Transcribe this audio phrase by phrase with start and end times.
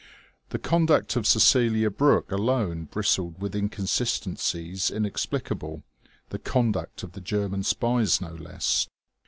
[0.49, 5.83] The conduct of Cecelia Brooke alone bristled with inconsistencies inexplicable,
[6.29, 8.87] the conduct of the German spies no less.